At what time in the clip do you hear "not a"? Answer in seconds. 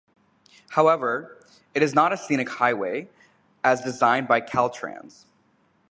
1.93-2.17